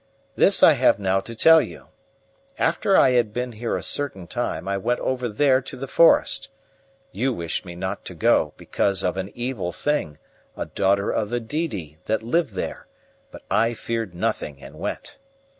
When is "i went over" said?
4.67-5.29